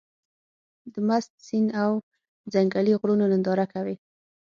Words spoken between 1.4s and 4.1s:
سيند او ځنګلي غرونو ننداره کوې.